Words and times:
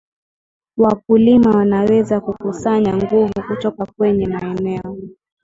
wakulima 0.77 1.51
wanaweza 1.57 2.19
kukusanya 2.21 2.95
nguvu 2.97 3.43
kutoka 3.47 3.85
kwenye 3.85 4.25
maneno 4.27 4.97